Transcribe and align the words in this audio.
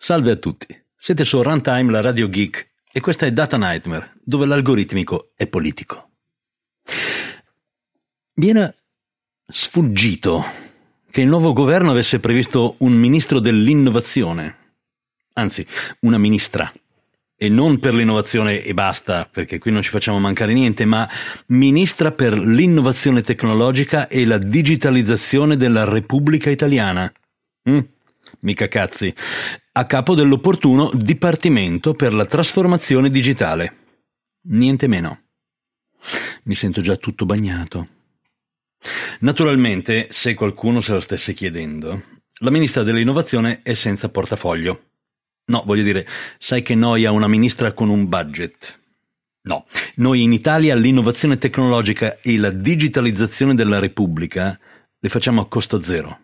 Salve 0.00 0.30
a 0.30 0.36
tutti, 0.36 0.80
siete 0.96 1.24
su 1.24 1.42
Runtime, 1.42 1.90
la 1.90 2.00
radio 2.00 2.28
geek, 2.28 2.70
e 2.92 3.00
questa 3.00 3.26
è 3.26 3.32
Data 3.32 3.56
Nightmare, 3.56 4.12
dove 4.22 4.46
l'algoritmico 4.46 5.32
è 5.34 5.48
politico. 5.48 6.10
Mi 8.34 8.48
era 8.48 8.72
sfuggito 9.44 10.44
che 11.10 11.20
il 11.20 11.26
nuovo 11.26 11.52
governo 11.52 11.90
avesse 11.90 12.20
previsto 12.20 12.76
un 12.78 12.92
ministro 12.92 13.40
dell'innovazione, 13.40 14.56
anzi, 15.32 15.66
una 16.02 16.16
ministra 16.16 16.72
e 17.34 17.48
non 17.48 17.80
per 17.80 17.92
l'innovazione 17.92 18.62
e 18.62 18.74
basta, 18.74 19.28
perché 19.28 19.58
qui 19.58 19.72
non 19.72 19.82
ci 19.82 19.90
facciamo 19.90 20.20
mancare 20.20 20.52
niente, 20.52 20.84
ma 20.84 21.10
ministra 21.46 22.12
per 22.12 22.38
l'innovazione 22.38 23.22
tecnologica 23.22 24.06
e 24.06 24.24
la 24.24 24.38
digitalizzazione 24.38 25.56
della 25.56 25.82
Repubblica 25.82 26.50
Italiana. 26.50 27.12
Mm, 27.68 27.80
mica 28.40 28.68
cazzi. 28.68 29.14
A 29.72 29.86
capo 29.86 30.14
dell'opportuno 30.14 30.90
Dipartimento 30.94 31.94
per 31.94 32.14
la 32.14 32.26
trasformazione 32.26 33.10
digitale. 33.10 33.76
Niente 34.48 34.86
meno. 34.86 35.22
Mi 36.44 36.54
sento 36.54 36.80
già 36.80 36.96
tutto 36.96 37.26
bagnato. 37.26 37.88
Naturalmente, 39.20 40.06
se 40.10 40.34
qualcuno 40.34 40.80
se 40.80 40.92
lo 40.92 41.00
stesse 41.00 41.34
chiedendo, 41.34 42.02
la 42.40 42.50
ministra 42.50 42.82
dell'innovazione 42.82 43.60
è 43.62 43.74
senza 43.74 44.08
portafoglio. 44.08 44.84
No, 45.46 45.62
voglio 45.64 45.82
dire, 45.82 46.06
sai 46.38 46.62
che 46.62 46.74
noia 46.74 47.10
una 47.10 47.26
ministra 47.26 47.72
con 47.72 47.88
un 47.88 48.08
budget. 48.08 48.80
No, 49.42 49.66
noi 49.96 50.22
in 50.22 50.32
Italia 50.32 50.74
l'innovazione 50.74 51.38
tecnologica 51.38 52.20
e 52.20 52.38
la 52.38 52.50
digitalizzazione 52.50 53.54
della 53.54 53.78
Repubblica 53.78 54.58
le 54.98 55.08
facciamo 55.08 55.40
a 55.40 55.48
costo 55.48 55.82
zero. 55.82 56.18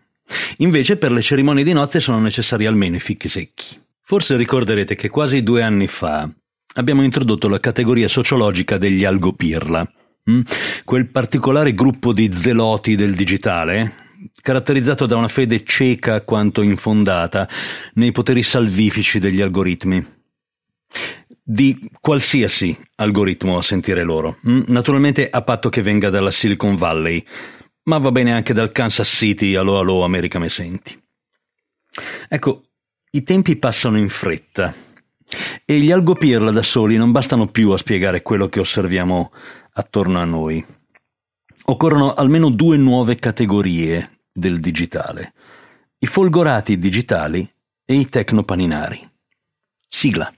Invece 0.58 0.96
per 0.96 1.12
le 1.12 1.22
cerimonie 1.22 1.64
di 1.64 1.72
nozze 1.72 2.00
sono 2.00 2.20
necessari 2.20 2.66
almeno 2.66 2.96
i 2.96 3.00
fichi 3.00 3.28
secchi. 3.28 3.80
Forse 4.02 4.36
ricorderete 4.36 4.94
che 4.94 5.08
quasi 5.08 5.42
due 5.42 5.62
anni 5.62 5.86
fa 5.86 6.28
abbiamo 6.74 7.02
introdotto 7.02 7.48
la 7.48 7.60
categoria 7.60 8.08
sociologica 8.08 8.78
degli 8.78 9.04
algopirla, 9.04 9.90
hm? 10.24 10.40
quel 10.84 11.08
particolare 11.08 11.74
gruppo 11.74 12.12
di 12.12 12.30
zeloti 12.32 12.96
del 12.96 13.14
digitale 13.14 14.02
caratterizzato 14.40 15.06
da 15.06 15.16
una 15.16 15.28
fede 15.28 15.64
cieca 15.64 16.22
quanto 16.22 16.62
infondata 16.62 17.48
nei 17.94 18.12
poteri 18.12 18.42
salvifici 18.42 19.18
degli 19.18 19.40
algoritmi. 19.40 20.12
Di 21.46 21.90
qualsiasi 22.00 22.76
algoritmo 22.96 23.58
a 23.58 23.62
sentire 23.62 24.02
loro, 24.02 24.38
mm, 24.48 24.62
naturalmente 24.68 25.28
a 25.28 25.42
patto 25.42 25.68
che 25.68 25.82
venga 25.82 26.08
dalla 26.08 26.30
Silicon 26.30 26.76
Valley, 26.76 27.22
ma 27.84 27.98
va 27.98 28.10
bene 28.10 28.32
anche 28.32 28.52
dal 28.52 28.72
Kansas 28.72 29.08
City, 29.08 29.54
allo 29.54 29.78
allo 29.78 30.02
America 30.02 30.38
me 30.38 30.48
senti. 30.48 31.00
Ecco, 32.28 32.62
i 33.10 33.22
tempi 33.22 33.56
passano 33.56 33.98
in 33.98 34.08
fretta 34.08 34.74
e 35.64 35.78
gli 35.80 35.90
algopirla 35.90 36.50
da 36.50 36.62
soli 36.62 36.96
non 36.96 37.12
bastano 37.12 37.46
più 37.46 37.70
a 37.70 37.76
spiegare 37.76 38.22
quello 38.22 38.48
che 38.48 38.60
osserviamo 38.60 39.32
attorno 39.74 40.18
a 40.18 40.24
noi. 40.24 40.64
Occorrono 41.66 42.12
almeno 42.12 42.50
due 42.50 42.76
nuove 42.76 43.16
categorie 43.16 44.26
del 44.32 44.60
digitale, 44.60 45.32
i 45.98 46.06
folgorati 46.06 46.78
digitali 46.78 47.48
e 47.84 47.94
i 47.94 48.08
tecnopaninari. 48.08 49.08
Sigla. 49.88 50.32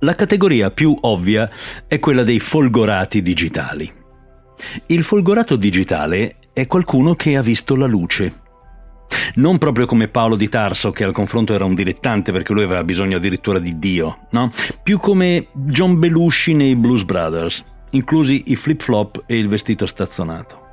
La 0.00 0.14
categoria 0.14 0.70
più 0.70 0.94
ovvia 1.00 1.48
è 1.86 1.98
quella 1.98 2.22
dei 2.22 2.38
folgorati 2.38 3.22
digitali. 3.22 3.90
Il 4.86 5.02
folgorato 5.02 5.56
digitale 5.56 6.36
è 6.52 6.66
qualcuno 6.66 7.14
che 7.14 7.34
ha 7.34 7.40
visto 7.40 7.74
la 7.74 7.86
luce. 7.86 8.42
Non 9.36 9.56
proprio 9.56 9.86
come 9.86 10.08
Paolo 10.08 10.36
di 10.36 10.50
Tarso, 10.50 10.90
che 10.90 11.04
al 11.04 11.12
confronto 11.12 11.54
era 11.54 11.64
un 11.64 11.74
dilettante 11.74 12.30
perché 12.30 12.52
lui 12.52 12.64
aveva 12.64 12.84
bisogno 12.84 13.16
addirittura 13.16 13.58
di 13.58 13.78
Dio, 13.78 14.26
no? 14.32 14.50
Più 14.82 14.98
come 14.98 15.46
John 15.52 15.98
Belushi 15.98 16.52
nei 16.52 16.76
Blues 16.76 17.04
Brothers, 17.04 17.64
inclusi 17.90 18.44
i 18.46 18.56
flip-flop 18.56 19.22
e 19.24 19.38
il 19.38 19.48
vestito 19.48 19.86
stazzonato. 19.86 20.64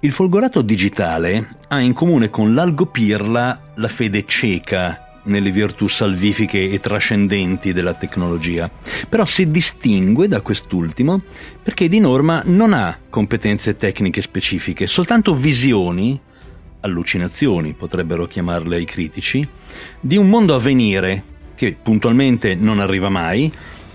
Il 0.00 0.12
folgorato 0.12 0.62
digitale 0.62 1.58
ha 1.68 1.80
in 1.80 1.92
comune 1.92 2.30
con 2.30 2.54
l'algopirla 2.54 3.72
la 3.74 3.88
fede 3.88 4.24
cieca 4.26 5.05
nelle 5.26 5.50
virtù 5.50 5.86
salvifiche 5.86 6.70
e 6.70 6.80
trascendenti 6.80 7.72
della 7.72 7.94
tecnologia, 7.94 8.70
però 9.08 9.24
si 9.24 9.50
distingue 9.50 10.28
da 10.28 10.40
quest'ultimo 10.40 11.20
perché 11.62 11.88
di 11.88 12.00
norma 12.00 12.42
non 12.44 12.72
ha 12.72 12.98
competenze 13.08 13.76
tecniche 13.76 14.22
specifiche, 14.22 14.86
soltanto 14.86 15.34
visioni, 15.34 16.18
allucinazioni 16.80 17.74
potrebbero 17.74 18.26
chiamarle 18.26 18.80
i 18.80 18.84
critici, 18.84 19.46
di 20.00 20.16
un 20.16 20.28
mondo 20.28 20.54
a 20.54 20.58
venire 20.58 21.34
che 21.54 21.76
puntualmente 21.80 22.54
non 22.54 22.80
arriva 22.80 23.08
mai, 23.08 23.50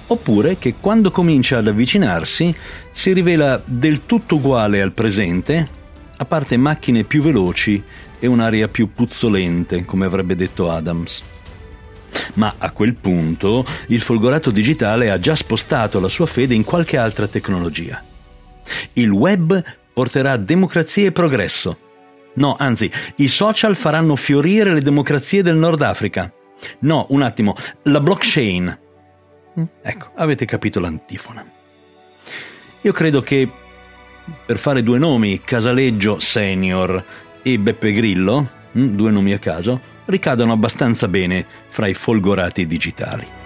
oppure 0.07 0.57
che 0.57 0.75
quando 0.79 1.11
comincia 1.11 1.59
ad 1.59 1.67
avvicinarsi 1.67 2.53
si 2.91 3.13
rivela 3.13 3.61
del 3.63 4.01
tutto 4.05 4.35
uguale 4.35 4.81
al 4.81 4.91
presente, 4.91 5.79
a 6.21 6.25
parte 6.25 6.55
macchine 6.55 7.03
più 7.03 7.23
veloci 7.23 7.83
e 8.19 8.27
un'aria 8.27 8.67
più 8.67 8.93
puzzolente, 8.93 9.83
come 9.85 10.05
avrebbe 10.05 10.35
detto 10.35 10.69
Adams. 10.69 11.23
Ma 12.35 12.53
a 12.59 12.69
quel 12.69 12.93
punto 12.93 13.65
il 13.87 14.01
folgorato 14.01 14.51
digitale 14.51 15.09
ha 15.09 15.19
già 15.19 15.33
spostato 15.33 15.99
la 15.99 16.07
sua 16.07 16.27
fede 16.27 16.53
in 16.53 16.63
qualche 16.63 16.97
altra 16.97 17.27
tecnologia. 17.27 18.03
Il 18.93 19.09
web 19.09 19.63
porterà 19.91 20.37
democrazia 20.37 21.07
e 21.07 21.11
progresso. 21.11 21.77
No, 22.35 22.55
anzi, 22.57 22.89
i 23.15 23.27
social 23.27 23.75
faranno 23.75 24.15
fiorire 24.15 24.71
le 24.73 24.81
democrazie 24.81 25.41
del 25.41 25.55
Nord 25.55 25.81
Africa. 25.81 26.31
No, 26.79 27.07
un 27.09 27.23
attimo, 27.23 27.55
la 27.83 27.99
blockchain. 27.99 28.79
Mm, 29.59 29.63
ecco, 29.81 30.11
avete 30.15 30.45
capito 30.45 30.79
l'antifona. 30.79 31.43
Io 32.81 32.93
credo 32.93 33.21
che 33.21 33.49
per 34.45 34.57
fare 34.57 34.83
due 34.83 34.97
nomi, 34.97 35.41
Casaleggio 35.41 36.19
Senior 36.19 37.03
e 37.41 37.57
Beppe 37.57 37.91
Grillo, 37.91 38.47
mm, 38.77 38.95
due 38.95 39.11
nomi 39.11 39.33
a 39.33 39.39
caso, 39.39 39.79
ricadono 40.05 40.51
abbastanza 40.51 41.07
bene 41.07 41.45
fra 41.69 41.87
i 41.87 41.93
folgorati 41.93 42.67
digitali. 42.67 43.39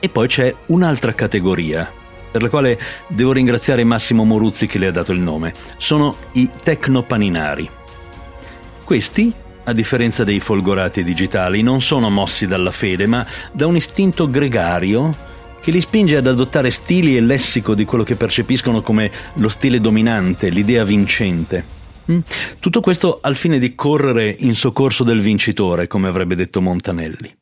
E 0.00 0.08
poi 0.08 0.28
c'è 0.28 0.54
un'altra 0.66 1.12
categoria, 1.12 1.90
per 2.30 2.42
la 2.42 2.48
quale 2.48 2.78
devo 3.06 3.32
ringraziare 3.32 3.84
Massimo 3.84 4.24
Moruzzi 4.24 4.66
che 4.66 4.78
le 4.78 4.88
ha 4.88 4.92
dato 4.92 5.12
il 5.12 5.20
nome. 5.20 5.54
Sono 5.76 6.16
i 6.32 6.48
tecnopaninari. 6.62 7.68
Questi 8.84 9.32
a 9.68 9.72
differenza 9.74 10.24
dei 10.24 10.40
folgorati 10.40 11.04
digitali, 11.04 11.60
non 11.60 11.82
sono 11.82 12.08
mossi 12.08 12.46
dalla 12.46 12.70
fede, 12.70 13.06
ma 13.06 13.26
da 13.52 13.66
un 13.66 13.76
istinto 13.76 14.30
gregario 14.30 15.14
che 15.60 15.70
li 15.70 15.80
spinge 15.80 16.16
ad 16.16 16.26
adottare 16.26 16.70
stili 16.70 17.16
e 17.16 17.20
lessico 17.20 17.74
di 17.74 17.84
quello 17.84 18.04
che 18.04 18.16
percepiscono 18.16 18.80
come 18.80 19.10
lo 19.34 19.50
stile 19.50 19.78
dominante, 19.78 20.48
l'idea 20.48 20.84
vincente. 20.84 21.76
Mm? 22.10 22.20
Tutto 22.58 22.80
questo 22.80 23.18
al 23.20 23.36
fine 23.36 23.58
di 23.58 23.74
correre 23.74 24.34
in 24.38 24.54
soccorso 24.54 25.04
del 25.04 25.20
vincitore, 25.20 25.86
come 25.86 26.08
avrebbe 26.08 26.34
detto 26.34 26.62
Montanelli. 26.62 27.36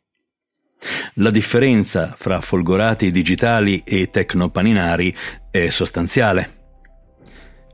La 1.18 1.30
differenza 1.30 2.12
fra 2.14 2.42
folgorati 2.42 3.10
digitali 3.10 3.82
e 3.86 4.10
tecnopaninari 4.10 5.16
è 5.50 5.70
sostanziale. 5.70 6.50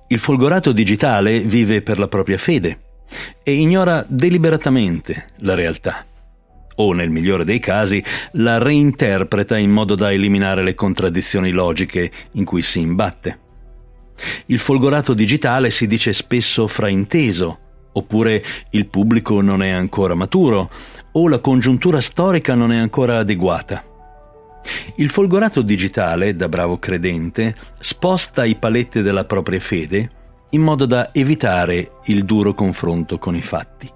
Il 0.07 0.21
folgorato 0.21 0.71
digitale 0.71 1.41
vive 1.41 1.83
per 1.83 1.99
la 1.99 2.07
propria 2.07 2.39
fede, 2.39 2.79
e 3.43 3.55
ignora 3.55 4.05
deliberatamente 4.09 5.27
la 5.39 5.55
realtà 5.55 6.07
o 6.77 6.93
nel 6.93 7.11
migliore 7.11 7.45
dei 7.45 7.59
casi 7.59 8.03
la 8.33 8.59
reinterpreta 8.59 9.59
in 9.59 9.71
modo 9.71 9.95
da 9.95 10.11
eliminare 10.11 10.63
le 10.63 10.75
contraddizioni 10.75 11.51
logiche 11.51 12.11
in 12.33 12.45
cui 12.45 12.63
si 12.63 12.81
imbatte. 12.81 13.39
Il 14.47 14.59
folgorato 14.59 15.15
digitale 15.15 15.71
si 15.71 15.87
dice 15.87 16.13
spesso 16.13 16.67
frainteso, 16.69 17.59
oppure 17.93 18.43
il 18.71 18.87
pubblico 18.87 19.41
non 19.41 19.63
è 19.63 19.71
ancora 19.71 20.15
maturo, 20.15 20.71
o 21.13 21.29
la 21.29 21.39
congiuntura 21.39 22.01
storica 22.01 22.55
non 22.55 22.73
è 22.73 22.79
ancora 22.79 23.19
adeguata. 23.19 23.85
Il 24.97 25.11
folgorato 25.11 25.63
digitale, 25.63 26.37
da 26.37 26.49
bravo 26.49 26.79
credente, 26.79 27.57
sposta 27.81 28.45
i 28.45 28.57
paletti 28.57 29.03
della 29.03 29.25
propria 29.25 29.61
fede 29.61 30.11
in 30.51 30.61
modo 30.61 30.87
da 30.87 31.11
evitare 31.13 31.93
il 32.05 32.25
duro 32.25 32.55
confronto 32.55 33.19
con 33.19 33.35
i 33.35 33.43
fatti. 33.43 33.91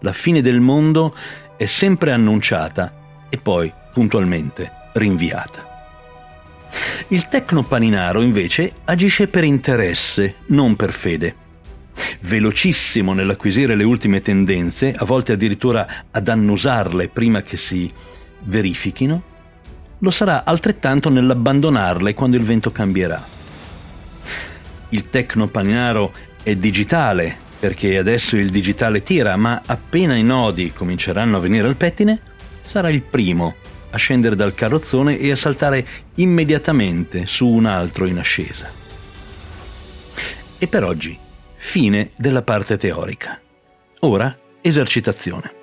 La 0.00 0.12
fine 0.12 0.40
del 0.40 0.60
mondo 0.60 1.14
è 1.56 1.66
sempre 1.66 2.12
annunciata 2.12 2.92
e 3.28 3.36
poi 3.36 3.72
puntualmente 3.92 4.70
rinviata. 4.94 5.66
Il 7.08 7.28
tecnopaninaro 7.28 8.20
invece 8.22 8.72
agisce 8.84 9.28
per 9.28 9.44
interesse, 9.44 10.36
non 10.46 10.76
per 10.76 10.92
fede. 10.92 11.46
Velocissimo 12.20 13.12
nell'acquisire 13.12 13.76
le 13.76 13.84
ultime 13.84 14.20
tendenze, 14.20 14.92
a 14.96 15.04
volte 15.04 15.32
addirittura 15.32 16.04
ad 16.10 16.28
annusarle 16.28 17.08
prima 17.08 17.42
che 17.42 17.56
si 17.56 17.90
verifichino, 18.40 19.22
lo 19.98 20.10
sarà 20.10 20.44
altrettanto 20.44 21.10
nell'abbandonarle 21.10 22.14
quando 22.14 22.36
il 22.36 22.44
vento 22.44 22.72
cambierà. 22.72 23.24
Il 24.90 25.10
tecnopaninaro 25.10 26.12
è 26.42 26.56
digitale, 26.56 27.36
perché 27.58 27.98
adesso 27.98 28.36
il 28.36 28.50
digitale 28.50 29.02
tira, 29.02 29.36
ma 29.36 29.62
appena 29.64 30.14
i 30.14 30.22
nodi 30.22 30.72
cominceranno 30.72 31.36
a 31.36 31.40
venire 31.40 31.66
al 31.66 31.76
pettine, 31.76 32.20
sarà 32.62 32.88
il 32.88 33.02
primo 33.02 33.54
a 33.90 33.96
scendere 33.96 34.36
dal 34.36 34.54
carrozzone 34.54 35.18
e 35.18 35.30
a 35.30 35.36
saltare 35.36 35.86
immediatamente 36.16 37.26
su 37.26 37.46
un 37.46 37.66
altro 37.66 38.06
in 38.06 38.18
ascesa. 38.18 38.70
E 40.58 40.66
per 40.66 40.84
oggi, 40.84 41.18
fine 41.58 42.12
della 42.16 42.42
parte 42.42 42.76
teorica. 42.78 43.38
Ora, 44.00 44.36
esercitazione. 44.62 45.57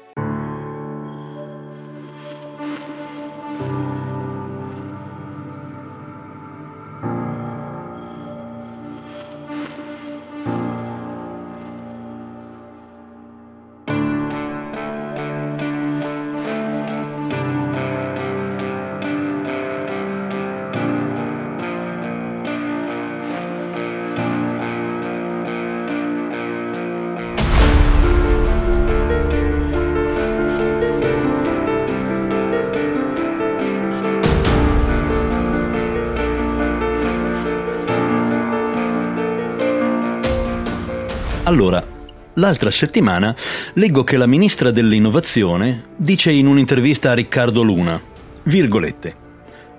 Allora, 41.45 41.86
l'altra 42.33 42.71
settimana 42.71 43.36
leggo 43.74 44.03
che 44.03 44.18
la 44.18 44.25
ministra 44.25 44.71
dell'innovazione 44.71 45.89
dice 45.95 46.31
in 46.31 46.47
un'intervista 46.47 47.12
a 47.12 47.13
Riccardo 47.13 47.62
Luna, 47.62 48.01
virgolette, 48.45 49.15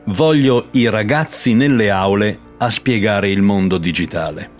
voglio 0.04 0.68
i 0.70 0.88
ragazzi 0.88 1.54
nelle 1.54 1.90
aule 1.90 2.38
a 2.58 2.70
spiegare 2.70 3.30
il 3.30 3.42
mondo 3.42 3.78
digitale. 3.78 4.50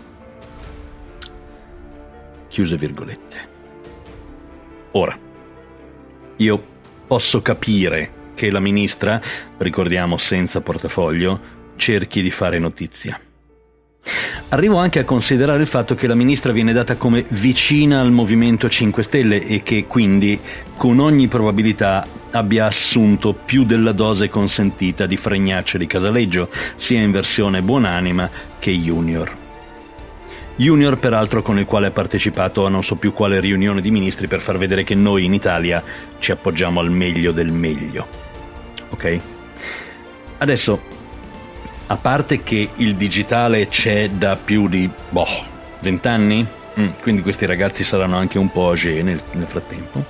Chiuse 2.49 2.77
virgolette. 2.77 3.37
Ora, 4.91 5.17
io 6.39 6.65
posso 7.07 7.41
capire 7.41 8.11
che 8.35 8.51
la 8.51 8.59
ministra, 8.59 9.21
ricordiamo 9.59 10.17
senza 10.17 10.61
portafoglio, 10.61 11.41
cerchi 11.77 12.21
di 12.21 12.33
fare 12.33 12.59
notizia. 12.59 13.21
Arrivo 14.49 14.77
anche 14.77 15.01
a 15.01 15.05
considerare 15.05 15.61
il 15.61 15.67
fatto 15.67 15.95
che 15.95 16.07
la 16.07 16.15
ministra 16.15 16.53
viene 16.53 16.73
data 16.73 16.97
come 16.97 17.25
vicina 17.31 17.99
al 17.99 18.13
Movimento 18.13 18.69
5 18.69 19.03
Stelle 19.03 19.45
e 19.45 19.63
che 19.63 19.87
quindi 19.87 20.39
con 20.77 21.01
ogni 21.01 21.27
probabilità 21.27 22.07
abbia 22.31 22.67
assunto 22.67 23.33
più 23.33 23.65
della 23.65 23.93
dose 23.93 24.29
consentita 24.29 25.07
di 25.07 25.17
fregnacce 25.17 25.79
di 25.79 25.87
Casaleggio, 25.87 26.51
sia 26.77 27.01
in 27.01 27.11
versione 27.11 27.63
buonanima 27.63 28.31
che 28.59 28.71
junior. 28.73 29.45
Junior 30.57 30.99
peraltro 30.99 31.43
con 31.43 31.59
il 31.59 31.67
quale 31.67 31.89
ha 31.89 31.91
partecipato 31.91 32.65
a 32.65 32.71
non 32.71 32.83
so 32.83 32.97
più 32.97 33.13
quale 33.13 33.41
riunione 33.41 33.81
di 33.81 33.91
ministri 33.91 34.27
per 34.27 34.41
far 34.41 34.57
vedere 34.57 34.85
che 34.85 34.95
noi 34.95 35.25
in 35.25 35.35
Italia 35.35 35.83
ci 36.19 36.31
appoggiamo 36.31 36.81
al 36.81 36.91
meglio 36.91 37.33
del 37.33 37.53
meglio. 37.53 38.07
Ok? 38.91 39.19
Adesso 40.39 40.95
a 41.89 41.97
parte 41.97 42.39
che 42.39 42.71
il 42.77 42.97
digitale 42.97 43.69
c'è 43.69 44.09
da 44.09 44.37
più 44.37 44.69
di 44.69 44.89
boh, 45.09 45.27
20 45.81 46.09
anni, 46.09 46.47
mm, 46.81 46.89
quindi 47.01 47.23
questi 47.23 47.47
ragazzi 47.47 47.85
saranno 47.85 48.17
anche 48.17 48.39
un 48.39 48.51
po' 48.51 48.71
age 48.71 49.03
nel, 49.03 49.23
nel 49.33 49.47
frattempo. 49.47 50.05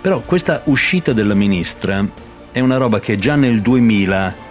Però 0.00 0.20
questa 0.20 0.62
uscita 0.64 1.12
della 1.12 1.34
ministra 1.34 2.04
è 2.50 2.60
una 2.60 2.76
roba 2.76 2.98
che 3.00 3.18
già 3.18 3.36
nel 3.36 3.60
2000 3.60 4.50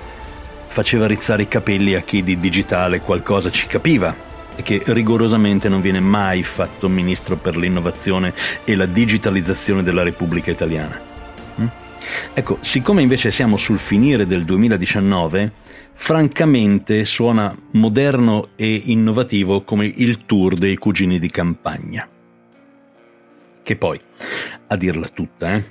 faceva 0.67 1.05
rizzare 1.05 1.43
i 1.43 1.47
capelli 1.47 1.95
a 1.95 2.01
chi 2.01 2.23
di 2.23 2.39
digitale 2.39 3.01
qualcosa 3.01 3.51
ci 3.51 3.67
capiva 3.67 4.29
e 4.55 4.61
che 4.61 4.81
rigorosamente 4.85 5.67
non 5.67 5.81
viene 5.81 5.99
mai 5.99 6.43
fatto 6.43 6.87
ministro 6.87 7.35
per 7.35 7.57
l'innovazione 7.57 8.33
e 8.63 8.75
la 8.75 8.85
digitalizzazione 8.85 9.83
della 9.83 10.03
Repubblica 10.03 10.51
Italiana. 10.51 11.10
Ecco, 12.33 12.57
siccome 12.61 13.01
invece 13.01 13.31
siamo 13.31 13.57
sul 13.57 13.79
finire 13.79 14.25
del 14.25 14.43
2019, 14.43 15.51
francamente 15.93 17.05
suona 17.05 17.55
moderno 17.71 18.49
e 18.55 18.81
innovativo 18.85 19.63
come 19.63 19.85
il 19.85 20.25
tour 20.25 20.55
dei 20.55 20.77
cugini 20.77 21.19
di 21.19 21.29
campagna. 21.29 22.07
Che 23.63 23.75
poi, 23.75 23.99
a 24.67 24.75
dirla 24.75 25.07
tutta, 25.09 25.53
eh, 25.53 25.63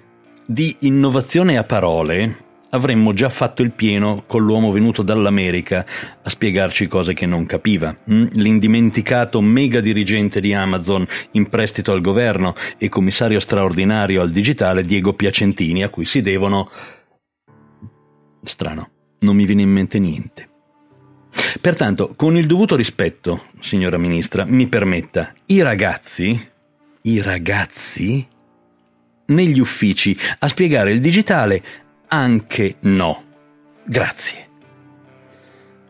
di 0.45 0.77
innovazione 0.81 1.57
a 1.57 1.65
parole 1.65 2.49
avremmo 2.71 3.13
già 3.13 3.29
fatto 3.29 3.63
il 3.63 3.73
pieno 3.73 4.25
con 4.27 4.43
l'uomo 4.43 4.71
venuto 4.71 5.03
dall'America 5.03 5.85
a 6.23 6.29
spiegarci 6.29 6.89
cose 6.89 7.15
che 7.15 7.27
non 7.27 7.47
capiva. 7.47 7.97
Hm? 8.05 8.29
L'indimenticato 8.33 9.41
mega 9.41 9.81
dirigente 9.81 10.41
di 10.41 10.55
Amazon 10.55 11.07
in 11.33 11.49
prestito 11.49 11.93
al 11.93 12.01
governo 12.01 12.55
e 12.79 12.89
commissario 12.89 13.41
straordinario 13.41 14.21
al 14.21 14.31
digitale 14.31 14.85
Diego 14.85 15.15
Piacentini, 15.15 15.83
a 15.83 15.89
cui 15.89 16.05
si 16.05 16.23
devono... 16.23 16.71
strano 18.43 18.91
non 19.21 19.37
mi 19.37 19.45
viene 19.45 19.63
in 19.63 19.71
mente 19.71 19.99
niente. 19.99 20.49
Pertanto, 21.61 22.15
con 22.17 22.37
il 22.37 22.47
dovuto 22.47 22.75
rispetto, 22.77 23.47
signora 23.61 23.99
Ministra, 23.99 24.45
mi 24.45 24.67
permetta, 24.67 25.33
i 25.47 25.63
ragazzi, 25.63 26.49
i 27.03 27.23
ragazzi, 27.23 28.27
negli 29.27 29.61
uffici 29.61 30.17
a 30.39 30.49
spiegare 30.49 30.91
il 30.91 31.01
digitale, 31.01 31.63
anche 32.11 32.77
no. 32.81 33.23
Grazie. 33.85 34.49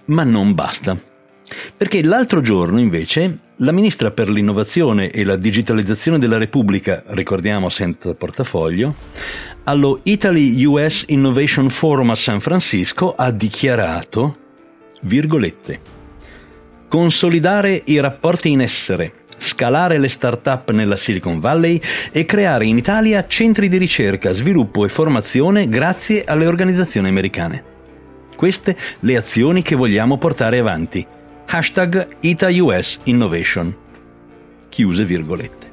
Ma 0.06 0.22
non 0.22 0.54
basta. 0.54 0.98
Perché 1.76 2.04
l'altro 2.04 2.40
giorno, 2.40 2.78
invece, 2.78 3.38
la 3.56 3.72
ministra 3.72 4.10
per 4.10 4.28
l'innovazione 4.28 5.10
e 5.10 5.24
la 5.24 5.36
digitalizzazione 5.36 6.18
della 6.18 6.38
Repubblica, 6.38 7.02
ricordiamo 7.08 7.68
senza 7.68 8.14
portafoglio, 8.14 8.94
allo 9.64 10.00
Italy 10.04 10.64
US 10.64 11.04
Innovation 11.08 11.68
Forum 11.70 12.10
a 12.10 12.14
San 12.14 12.40
Francisco 12.40 13.14
ha 13.14 13.30
dichiarato, 13.30 14.36
virgolette, 15.02 15.80
consolidare 16.88 17.82
i 17.86 17.98
rapporti 17.98 18.50
in 18.50 18.60
essere, 18.60 19.19
scalare 19.40 19.98
le 19.98 20.08
start-up 20.08 20.70
nella 20.70 20.96
Silicon 20.96 21.40
Valley 21.40 21.80
e 22.12 22.26
creare 22.26 22.66
in 22.66 22.76
Italia 22.76 23.26
centri 23.26 23.68
di 23.68 23.78
ricerca, 23.78 24.32
sviluppo 24.32 24.84
e 24.84 24.88
formazione 24.88 25.68
grazie 25.68 26.24
alle 26.24 26.46
organizzazioni 26.46 27.08
americane. 27.08 27.64
Queste 28.36 28.76
le 29.00 29.16
azioni 29.16 29.62
che 29.62 29.74
vogliamo 29.74 30.18
portare 30.18 30.58
avanti 30.58 31.06
hashtag 31.46 32.16
ItaUS 32.20 33.00
Innovation. 33.04 33.74
Chiuse 34.68 35.04
virgolette. 35.04 35.68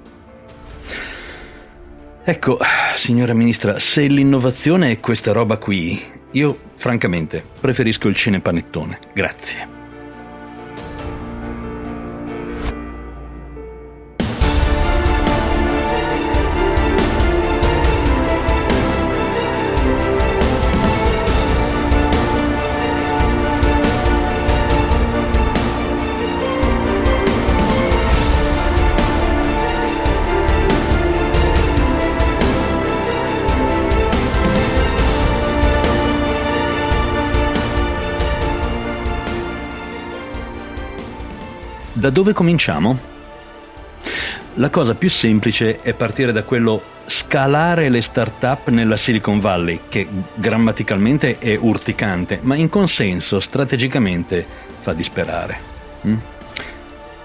Ecco, 2.23 2.57
signora 2.95 3.33
Ministra, 3.33 3.79
se 3.79 4.07
l'innovazione 4.07 4.91
è 4.91 4.99
questa 4.99 5.31
roba 5.31 5.57
qui, 5.57 6.01
io 6.31 6.59
francamente 6.75 7.43
preferisco 7.59 8.07
il 8.07 8.15
cinepanettone. 8.15 8.99
Grazie. 9.13 9.76
Da 42.07 42.13
dove 42.13 42.31
cominciamo? 42.31 42.97
La 44.53 44.69
cosa 44.69 44.95
più 44.95 45.09
semplice 45.09 45.81
è 45.81 45.93
partire 45.93 46.31
da 46.31 46.43
quello 46.43 46.81
scalare 47.05 47.89
le 47.89 48.01
start-up 48.01 48.69
nella 48.69 48.95
Silicon 48.95 49.41
Valley, 49.41 49.81
che 49.89 50.07
grammaticalmente 50.35 51.37
è 51.37 51.57
urticante, 51.57 52.39
ma 52.43 52.55
in 52.55 52.69
consenso 52.69 53.41
strategicamente 53.41 54.45
fa 54.79 54.93
disperare. 54.93 55.59
Mm? 56.07 56.17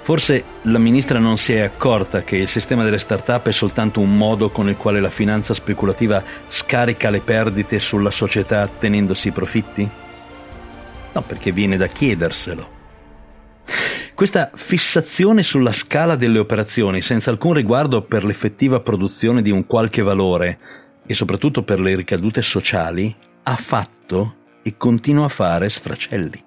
Forse 0.00 0.44
la 0.62 0.78
ministra 0.78 1.20
non 1.20 1.38
si 1.38 1.52
è 1.52 1.60
accorta 1.60 2.22
che 2.22 2.34
il 2.34 2.48
sistema 2.48 2.82
delle 2.82 2.98
start-up 2.98 3.46
è 3.46 3.52
soltanto 3.52 4.00
un 4.00 4.16
modo 4.16 4.48
con 4.48 4.68
il 4.68 4.76
quale 4.76 5.00
la 5.00 5.10
finanza 5.10 5.54
speculativa 5.54 6.20
scarica 6.48 7.08
le 7.08 7.20
perdite 7.20 7.78
sulla 7.78 8.10
società 8.10 8.66
tenendosi 8.66 9.28
i 9.28 9.32
profitti? 9.32 9.88
No, 11.12 11.20
perché 11.20 11.52
viene 11.52 11.76
da 11.76 11.86
chiederselo. 11.86 12.80
Questa 14.14 14.50
fissazione 14.54 15.42
sulla 15.42 15.72
scala 15.72 16.16
delle 16.16 16.38
operazioni, 16.38 17.00
senza 17.00 17.30
alcun 17.30 17.54
riguardo 17.54 18.02
per 18.02 18.24
l'effettiva 18.24 18.80
produzione 18.80 19.42
di 19.42 19.50
un 19.50 19.66
qualche 19.66 20.02
valore 20.02 20.58
e 21.06 21.14
soprattutto 21.14 21.62
per 21.62 21.80
le 21.80 21.96
ricadute 21.96 22.42
sociali, 22.42 23.14
ha 23.42 23.56
fatto 23.56 24.36
e 24.62 24.76
continua 24.76 25.24
a 25.24 25.28
fare 25.28 25.68
sfracelli. 25.68 26.44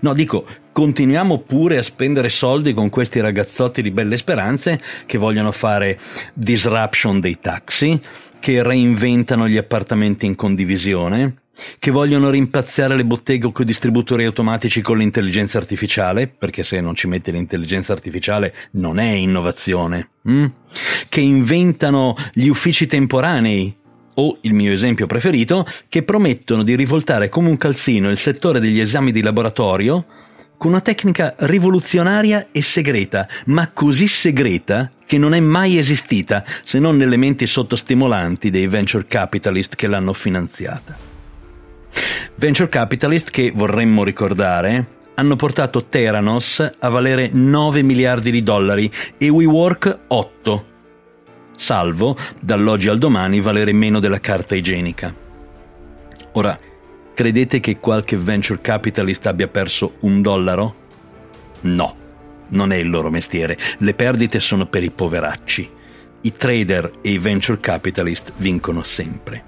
No, 0.00 0.12
dico, 0.12 0.46
continuiamo 0.72 1.38
pure 1.40 1.78
a 1.78 1.82
spendere 1.82 2.28
soldi 2.28 2.74
con 2.74 2.90
questi 2.90 3.20
ragazzotti 3.20 3.80
di 3.80 3.90
belle 3.90 4.16
speranze 4.16 4.80
che 5.06 5.18
vogliono 5.18 5.52
fare 5.52 5.98
disruption 6.34 7.20
dei 7.20 7.38
taxi, 7.38 8.00
che 8.38 8.62
reinventano 8.62 9.48
gli 9.48 9.56
appartamenti 9.56 10.26
in 10.26 10.34
condivisione, 10.34 11.41
che 11.78 11.90
vogliono 11.90 12.30
rimpazzare 12.30 12.96
le 12.96 13.04
botteghe 13.04 13.52
con 13.52 13.64
i 13.64 13.68
distributori 13.68 14.24
automatici 14.24 14.80
con 14.80 14.98
l'intelligenza 14.98 15.58
artificiale, 15.58 16.28
perché 16.28 16.62
se 16.62 16.80
non 16.80 16.94
ci 16.94 17.06
metti 17.06 17.30
l'intelligenza 17.30 17.92
artificiale 17.92 18.54
non 18.72 18.98
è 18.98 19.10
innovazione, 19.10 20.08
hm? 20.22 20.46
che 21.08 21.20
inventano 21.20 22.16
gli 22.32 22.48
uffici 22.48 22.86
temporanei, 22.86 23.76
o 24.14 24.38
il 24.42 24.52
mio 24.52 24.72
esempio 24.72 25.06
preferito, 25.06 25.66
che 25.88 26.02
promettono 26.02 26.62
di 26.62 26.74
rivoltare 26.76 27.28
come 27.28 27.48
un 27.48 27.56
calzino 27.56 28.10
il 28.10 28.18
settore 28.18 28.60
degli 28.60 28.80
esami 28.80 29.10
di 29.10 29.22
laboratorio 29.22 30.04
con 30.58 30.70
una 30.70 30.80
tecnica 30.80 31.34
rivoluzionaria 31.38 32.48
e 32.52 32.62
segreta, 32.62 33.26
ma 33.46 33.70
così 33.72 34.06
segreta 34.06 34.92
che 35.04 35.18
non 35.18 35.34
è 35.34 35.40
mai 35.40 35.76
esistita 35.76 36.44
se 36.62 36.78
non 36.78 36.96
nelle 36.96 37.16
menti 37.16 37.46
sottostimolanti 37.46 38.48
dei 38.48 38.68
venture 38.68 39.06
capitalist 39.08 39.74
che 39.74 39.88
l'hanno 39.88 40.12
finanziata. 40.12 41.11
Venture 42.34 42.68
capitalist 42.68 43.30
che, 43.30 43.52
vorremmo 43.54 44.04
ricordare, 44.04 45.00
hanno 45.14 45.36
portato 45.36 45.84
Theranos 45.84 46.72
a 46.78 46.88
valere 46.88 47.28
9 47.32 47.82
miliardi 47.82 48.30
di 48.30 48.42
dollari 48.42 48.90
e 49.18 49.28
WeWork 49.28 49.98
8, 50.08 50.64
salvo 51.56 52.16
dall'oggi 52.40 52.88
al 52.88 52.98
domani 52.98 53.40
valere 53.40 53.72
meno 53.72 54.00
della 54.00 54.20
carta 54.20 54.54
igienica. 54.54 55.14
Ora, 56.32 56.58
credete 57.14 57.60
che 57.60 57.78
qualche 57.78 58.16
venture 58.16 58.60
capitalist 58.62 59.26
abbia 59.26 59.48
perso 59.48 59.96
un 60.00 60.22
dollaro? 60.22 60.74
No, 61.62 61.96
non 62.48 62.72
è 62.72 62.76
il 62.76 62.88
loro 62.88 63.10
mestiere, 63.10 63.58
le 63.78 63.94
perdite 63.94 64.40
sono 64.40 64.66
per 64.66 64.82
i 64.82 64.90
poveracci. 64.90 65.70
I 66.22 66.32
trader 66.32 66.90
e 67.02 67.10
i 67.10 67.18
venture 67.18 67.60
capitalist 67.60 68.32
vincono 68.36 68.82
sempre. 68.82 69.44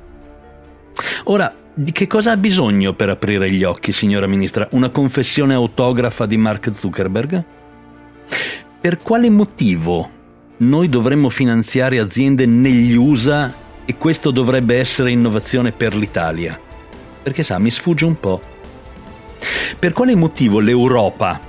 Ora, 1.24 1.54
di 1.76 1.90
che 1.90 2.06
cosa 2.06 2.30
ha 2.30 2.36
bisogno 2.36 2.92
per 2.92 3.08
aprire 3.08 3.50
gli 3.50 3.64
occhi, 3.64 3.90
signora 3.90 4.28
Ministra? 4.28 4.68
Una 4.70 4.90
confessione 4.90 5.54
autografa 5.54 6.24
di 6.24 6.36
Mark 6.36 6.72
Zuckerberg? 6.72 7.44
Per 8.80 8.98
quale 8.98 9.28
motivo 9.28 10.08
noi 10.58 10.88
dovremmo 10.88 11.30
finanziare 11.30 11.98
aziende 11.98 12.46
negli 12.46 12.94
USA 12.94 13.52
e 13.84 13.96
questo 13.96 14.30
dovrebbe 14.30 14.78
essere 14.78 15.10
innovazione 15.10 15.72
per 15.72 15.96
l'Italia? 15.96 16.58
Perché 17.22 17.42
sa, 17.42 17.58
mi 17.58 17.70
sfugge 17.70 18.04
un 18.04 18.20
po'. 18.20 18.40
Per 19.76 19.92
quale 19.92 20.14
motivo 20.14 20.60
l'Europa? 20.60 21.40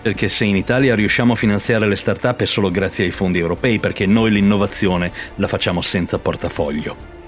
Perché 0.00 0.30
se 0.30 0.46
in 0.46 0.56
Italia 0.56 0.94
riusciamo 0.94 1.34
a 1.34 1.36
finanziare 1.36 1.86
le 1.86 1.96
start-up 1.96 2.40
è 2.40 2.46
solo 2.46 2.70
grazie 2.70 3.04
ai 3.04 3.10
fondi 3.10 3.38
europei, 3.38 3.78
perché 3.78 4.06
noi 4.06 4.30
l'innovazione 4.30 5.12
la 5.34 5.46
facciamo 5.46 5.82
senza 5.82 6.18
portafoglio. 6.18 7.19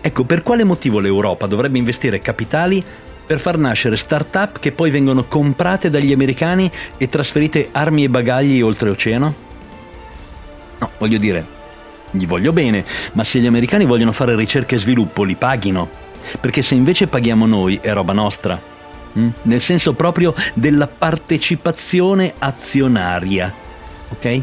Ecco, 0.00 0.24
per 0.24 0.42
quale 0.42 0.64
motivo 0.64 0.98
l'Europa 0.98 1.46
dovrebbe 1.46 1.78
investire 1.78 2.18
capitali 2.18 2.82
per 3.24 3.40
far 3.40 3.56
nascere 3.56 3.96
start-up 3.96 4.58
che 4.58 4.72
poi 4.72 4.90
vengono 4.90 5.24
comprate 5.24 5.90
dagli 5.90 6.12
americani 6.12 6.70
e 6.96 7.08
trasferite 7.08 7.68
armi 7.72 8.04
e 8.04 8.08
bagagli 8.08 8.60
oltreoceano? 8.60 9.34
No, 10.78 10.90
voglio 10.98 11.18
dire, 11.18 11.46
gli 12.10 12.26
voglio 12.26 12.52
bene, 12.52 12.84
ma 13.12 13.24
se 13.24 13.38
gli 13.38 13.46
americani 13.46 13.84
vogliono 13.84 14.12
fare 14.12 14.34
ricerca 14.34 14.74
e 14.74 14.78
sviluppo, 14.78 15.22
li 15.22 15.34
paghino. 15.34 15.88
Perché 16.40 16.62
se 16.62 16.74
invece 16.74 17.06
paghiamo 17.06 17.46
noi 17.46 17.78
è 17.80 17.92
roba 17.92 18.12
nostra. 18.12 18.60
Mm? 19.18 19.28
Nel 19.42 19.60
senso 19.60 19.94
proprio 19.94 20.34
della 20.54 20.86
partecipazione 20.86 22.34
azionaria. 22.38 23.52
Ok? 24.10 24.40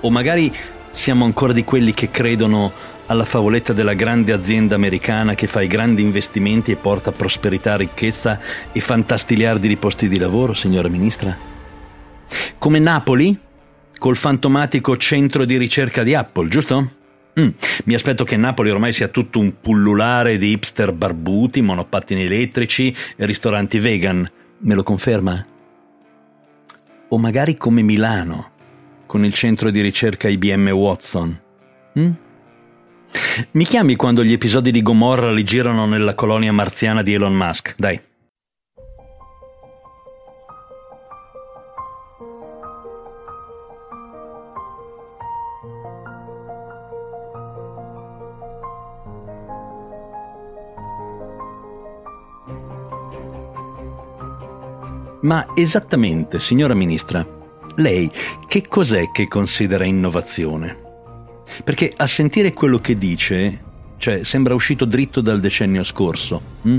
O 0.00 0.10
magari 0.10 0.54
siamo 0.90 1.24
ancora 1.24 1.52
di 1.52 1.64
quelli 1.64 1.92
che 1.94 2.10
credono 2.10 2.72
alla 3.08 3.24
favoletta 3.24 3.72
della 3.72 3.94
grande 3.94 4.32
azienda 4.32 4.74
americana 4.74 5.34
che 5.34 5.46
fa 5.46 5.62
i 5.62 5.66
grandi 5.66 6.02
investimenti 6.02 6.72
e 6.72 6.76
porta 6.76 7.10
prosperità, 7.10 7.76
ricchezza 7.76 8.38
e 8.70 8.80
fantastiliardi 8.80 9.66
di 9.66 9.76
posti 9.76 10.08
di 10.08 10.18
lavoro, 10.18 10.52
signora 10.52 10.88
Ministra? 10.88 11.36
Come 12.58 12.78
Napoli, 12.78 13.36
col 13.98 14.16
fantomatico 14.16 14.96
centro 14.98 15.46
di 15.46 15.56
ricerca 15.56 16.02
di 16.02 16.14
Apple, 16.14 16.48
giusto? 16.48 16.92
Mm. 17.40 17.48
Mi 17.84 17.94
aspetto 17.94 18.24
che 18.24 18.36
Napoli 18.36 18.70
ormai 18.70 18.92
sia 18.92 19.08
tutto 19.08 19.38
un 19.38 19.54
pullulare 19.60 20.36
di 20.36 20.50
hipster 20.50 20.92
barbuti, 20.92 21.62
monopattini 21.62 22.24
elettrici 22.24 22.94
e 23.16 23.24
ristoranti 23.24 23.78
vegan. 23.78 24.30
Me 24.58 24.74
lo 24.74 24.82
conferma? 24.82 25.42
O 27.08 27.16
magari 27.16 27.56
come 27.56 27.80
Milano, 27.80 28.50
con 29.06 29.24
il 29.24 29.32
centro 29.32 29.70
di 29.70 29.80
ricerca 29.80 30.28
IBM 30.28 30.68
Watson. 30.68 31.40
Mm? 31.98 32.10
Mi 33.52 33.64
chiami 33.64 33.96
quando 33.96 34.24
gli 34.24 34.32
episodi 34.32 34.70
di 34.70 34.82
Gomorra 34.82 35.30
li 35.30 35.44
girano 35.44 35.86
nella 35.86 36.14
colonia 36.14 36.52
marziana 36.52 37.02
di 37.02 37.14
Elon 37.14 37.34
Musk, 37.34 37.74
dai. 37.76 38.00
Ma 55.20 55.48
esattamente, 55.54 56.38
signora 56.38 56.74
Ministra, 56.74 57.26
lei 57.76 58.10
che 58.46 58.66
cos'è 58.68 59.10
che 59.10 59.26
considera 59.26 59.84
innovazione? 59.84 60.87
Perché 61.64 61.92
a 61.96 62.06
sentire 62.06 62.52
quello 62.52 62.78
che 62.78 62.96
dice, 62.96 63.60
cioè, 63.98 64.24
sembra 64.24 64.54
uscito 64.54 64.84
dritto 64.84 65.20
dal 65.20 65.40
decennio 65.40 65.82
scorso. 65.82 66.40
Hm? 66.62 66.78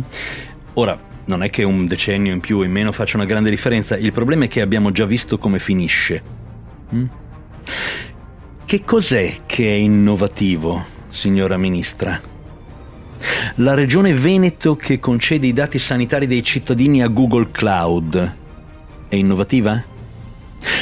Ora, 0.74 1.00
non 1.25 1.43
è 1.43 1.50
che 1.50 1.63
un 1.63 1.86
decennio 1.88 2.33
in 2.33 2.39
più 2.39 2.57
o 2.57 2.63
in 2.63 2.71
meno 2.71 2.91
faccia 2.91 3.17
una 3.17 3.25
grande 3.25 3.50
differenza, 3.50 3.98
il 3.98 4.12
problema 4.12 4.45
è 4.45 4.48
che 4.48 4.62
abbiamo 4.62 4.91
già 4.91 5.05
visto 5.05 5.38
come 5.38 5.59
finisce. 5.59 6.21
Hm? 6.89 7.05
Che 8.65 8.83
cos'è 8.83 9.33
che 9.45 9.65
è 9.65 9.75
innovativo, 9.77 10.86
signora 11.09 11.57
Ministra? 11.57 12.19
La 13.55 13.74
regione 13.74 14.13
Veneto 14.13 14.75
che 14.75 15.00
concede 15.00 15.48
i 15.48 15.53
dati 15.53 15.77
sanitari 15.77 16.25
dei 16.25 16.43
cittadini 16.43 17.01
a 17.03 17.07
Google 17.07 17.50
Cloud 17.51 18.36
è 19.09 19.15
innovativa? 19.15 19.83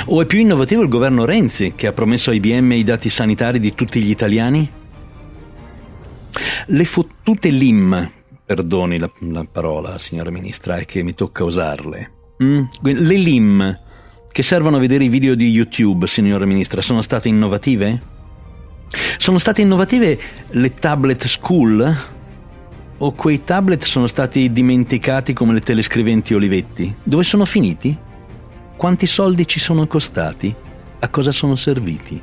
O 0.09 0.21
è 0.21 0.25
più 0.25 0.39
innovativo 0.39 0.83
il 0.83 0.87
governo 0.87 1.25
Renzi 1.25 1.73
che 1.75 1.87
ha 1.87 1.91
promesso 1.91 2.29
a 2.29 2.33
IBM 2.33 2.71
i 2.71 2.83
dati 2.85 3.09
sanitari 3.09 3.59
di 3.59 3.73
tutti 3.75 4.01
gli 4.01 4.09
italiani? 4.09 4.69
Le 6.67 6.85
fottute 6.85 7.49
LIM, 7.49 8.09
perdoni 8.45 8.99
la, 8.99 9.11
la 9.19 9.45
parola 9.51 9.99
signora 9.99 10.29
ministra, 10.29 10.77
è 10.77 10.85
che 10.85 11.03
mi 11.03 11.13
tocca 11.13 11.43
usarle. 11.43 12.11
Mm? 12.41 12.63
Le 12.83 13.15
LIM 13.15 13.79
che 14.31 14.43
servono 14.43 14.77
a 14.77 14.79
vedere 14.79 15.03
i 15.03 15.09
video 15.09 15.35
di 15.35 15.49
YouTube, 15.49 16.07
signora 16.07 16.45
ministra, 16.45 16.79
sono 16.79 17.01
state 17.01 17.27
innovative? 17.27 18.01
Sono 19.17 19.39
state 19.39 19.61
innovative 19.61 20.17
le 20.51 20.73
tablet 20.75 21.25
school? 21.25 21.97
O 22.99 23.11
quei 23.11 23.43
tablet 23.43 23.83
sono 23.83 24.07
stati 24.07 24.53
dimenticati 24.53 25.33
come 25.33 25.51
le 25.51 25.59
telescriventi 25.59 26.33
Olivetti? 26.33 26.95
Dove 27.03 27.23
sono 27.23 27.43
finiti? 27.43 28.05
Quanti 28.77 29.07
soldi 29.07 29.47
ci 29.47 29.59
sono 29.59 29.87
costati? 29.87 30.53
A 30.99 31.09
cosa 31.09 31.31
sono 31.31 31.55
serviti? 31.55 32.21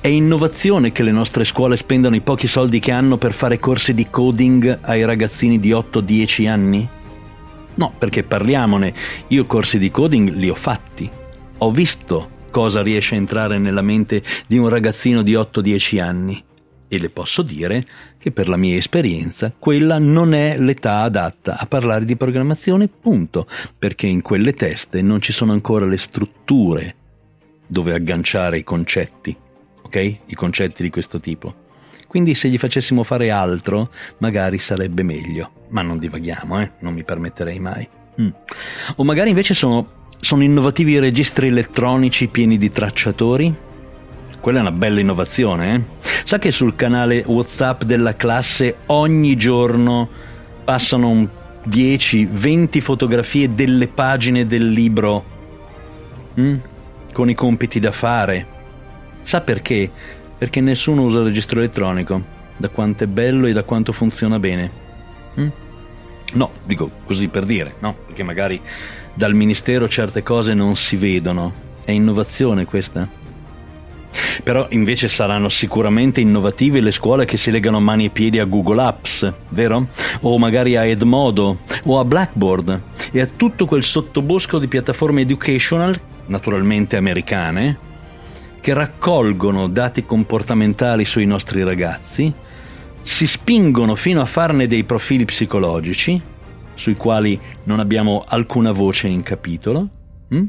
È 0.00 0.08
innovazione 0.08 0.92
che 0.92 1.02
le 1.02 1.10
nostre 1.10 1.44
scuole 1.44 1.76
spendano 1.76 2.16
i 2.16 2.22
pochi 2.22 2.46
soldi 2.46 2.78
che 2.78 2.90
hanno 2.90 3.18
per 3.18 3.34
fare 3.34 3.58
corsi 3.58 3.92
di 3.92 4.08
coding 4.08 4.78
ai 4.80 5.04
ragazzini 5.04 5.60
di 5.60 5.72
8-10 5.72 6.48
anni? 6.48 6.88
No, 7.74 7.92
perché 7.98 8.22
parliamone, 8.22 8.94
io 9.26 9.44
corsi 9.44 9.78
di 9.78 9.90
coding 9.90 10.32
li 10.32 10.48
ho 10.48 10.54
fatti. 10.54 11.08
Ho 11.58 11.70
visto 11.70 12.30
cosa 12.50 12.80
riesce 12.80 13.14
a 13.14 13.18
entrare 13.18 13.58
nella 13.58 13.82
mente 13.82 14.22
di 14.46 14.56
un 14.56 14.70
ragazzino 14.70 15.20
di 15.22 15.34
8-10 15.34 16.00
anni. 16.00 16.42
E 16.88 16.98
le 16.98 17.10
posso 17.10 17.42
dire 17.42 17.86
che 18.18 18.32
per 18.32 18.48
la 18.48 18.56
mia 18.56 18.76
esperienza 18.76 19.52
quella 19.56 19.98
non 19.98 20.32
è 20.32 20.58
l'età 20.58 21.02
adatta 21.02 21.58
a 21.58 21.66
parlare 21.66 22.06
di 22.06 22.16
programmazione, 22.16 22.88
punto, 22.88 23.46
perché 23.78 24.06
in 24.06 24.22
quelle 24.22 24.54
teste 24.54 25.02
non 25.02 25.20
ci 25.20 25.32
sono 25.32 25.52
ancora 25.52 25.84
le 25.84 25.98
strutture 25.98 26.94
dove 27.66 27.92
agganciare 27.92 28.58
i 28.58 28.64
concetti, 28.64 29.36
ok? 29.82 30.16
I 30.24 30.34
concetti 30.34 30.82
di 30.82 30.90
questo 30.90 31.20
tipo. 31.20 31.66
Quindi 32.08 32.32
se 32.34 32.48
gli 32.48 32.56
facessimo 32.56 33.02
fare 33.02 33.30
altro, 33.30 33.90
magari 34.18 34.58
sarebbe 34.58 35.02
meglio. 35.02 35.50
Ma 35.68 35.82
non 35.82 35.98
divaghiamo, 35.98 36.58
eh? 36.60 36.70
Non 36.78 36.94
mi 36.94 37.04
permetterei 37.04 37.58
mai. 37.58 37.86
Mm. 38.20 38.30
O 38.96 39.04
magari 39.04 39.28
invece 39.28 39.52
sono, 39.52 40.06
sono 40.18 40.42
innovativi 40.42 40.92
i 40.92 40.98
registri 40.98 41.48
elettronici 41.48 42.28
pieni 42.28 42.56
di 42.56 42.70
tracciatori? 42.70 43.54
Quella 44.40 44.58
è 44.58 44.60
una 44.60 44.72
bella 44.72 45.00
innovazione, 45.00 45.74
eh? 45.74 46.06
Sa 46.24 46.38
che 46.38 46.50
sul 46.50 46.74
canale 46.74 47.24
WhatsApp 47.26 47.82
della 47.82 48.14
classe 48.14 48.78
ogni 48.86 49.36
giorno 49.36 50.08
passano 50.64 51.28
10-20 51.68 52.80
fotografie 52.80 53.54
delle 53.54 53.88
pagine 53.88 54.46
del 54.46 54.70
libro 54.70 55.24
mm? 56.38 56.56
con 57.12 57.30
i 57.30 57.34
compiti 57.34 57.80
da 57.80 57.92
fare? 57.92 58.46
Sa 59.20 59.40
perché? 59.40 59.90
perché 60.38 60.60
nessuno 60.60 61.02
usa 61.02 61.18
il 61.18 61.24
registro 61.24 61.58
elettronico, 61.58 62.22
da 62.56 62.68
quanto 62.68 63.02
è 63.02 63.06
bello 63.08 63.46
e 63.48 63.52
da 63.52 63.64
quanto 63.64 63.90
funziona 63.90 64.38
bene. 64.38 64.70
Mm? 65.38 65.48
No, 66.34 66.52
dico 66.64 66.90
così 67.04 67.26
per 67.26 67.44
dire, 67.44 67.74
no? 67.80 67.96
Perché 68.06 68.22
magari 68.22 68.60
dal 69.12 69.34
ministero 69.34 69.88
certe 69.88 70.22
cose 70.22 70.54
non 70.54 70.76
si 70.76 70.96
vedono. 70.96 71.66
È 71.84 71.90
innovazione 71.90 72.66
questa. 72.66 73.08
Però 74.42 74.66
invece 74.70 75.08
saranno 75.08 75.48
sicuramente 75.48 76.20
innovative 76.20 76.80
le 76.80 76.90
scuole 76.90 77.24
che 77.24 77.36
si 77.36 77.50
legano 77.50 77.80
mani 77.80 78.06
e 78.06 78.10
piedi 78.10 78.38
a 78.38 78.44
Google 78.44 78.82
Apps, 78.82 79.32
vero? 79.50 79.88
O 80.20 80.38
magari 80.38 80.76
a 80.76 80.84
Edmodo 80.84 81.58
o 81.84 81.98
a 81.98 82.04
Blackboard 82.04 82.80
e 83.12 83.20
a 83.20 83.26
tutto 83.26 83.66
quel 83.66 83.82
sottobosco 83.82 84.58
di 84.58 84.68
piattaforme 84.68 85.22
educational, 85.22 85.98
naturalmente 86.26 86.96
americane, 86.96 87.78
che 88.60 88.74
raccolgono 88.74 89.68
dati 89.68 90.04
comportamentali 90.04 91.04
sui 91.04 91.26
nostri 91.26 91.62
ragazzi, 91.62 92.32
si 93.00 93.26
spingono 93.26 93.94
fino 93.94 94.20
a 94.20 94.26
farne 94.26 94.66
dei 94.66 94.84
profili 94.84 95.24
psicologici, 95.24 96.20
sui 96.74 96.94
quali 96.94 97.38
non 97.64 97.80
abbiamo 97.80 98.24
alcuna 98.26 98.72
voce 98.72 99.08
in 99.08 99.22
capitolo, 99.22 99.88
hm? 100.28 100.44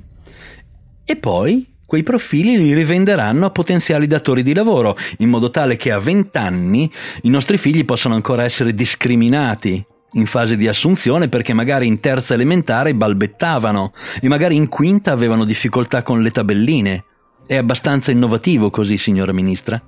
e 1.05 1.15
poi 1.15 1.65
quei 1.89 2.03
profili 2.03 2.55
li 2.55 2.75
rivenderanno 2.75 3.47
a 3.47 3.49
potenziali 3.49 4.05
datori 4.05 4.43
di 4.43 4.53
lavoro, 4.53 4.95
in 5.17 5.29
modo 5.29 5.49
tale 5.49 5.75
che 5.75 5.91
a 5.91 5.97
20 5.97 6.37
anni 6.37 6.89
i 7.23 7.29
nostri 7.29 7.57
figli 7.57 7.83
possano 7.83 8.13
ancora 8.13 8.43
essere 8.43 8.75
discriminati 8.75 9.83
in 10.13 10.27
fase 10.27 10.55
di 10.55 10.67
assunzione 10.67 11.29
perché 11.29 11.51
magari 11.53 11.87
in 11.87 11.99
terza 11.99 12.35
elementare 12.35 12.93
balbettavano 12.93 13.93
e 14.21 14.27
magari 14.27 14.55
in 14.55 14.69
quinta 14.69 15.11
avevano 15.11 15.45
difficoltà 15.45 16.03
con 16.03 16.21
le 16.21 16.29
tabelline 16.29 17.05
è 17.47 17.55
abbastanza 17.55 18.11
innovativo 18.11 18.69
così, 18.69 18.95
signora 18.97 19.33
ministra? 19.33 19.81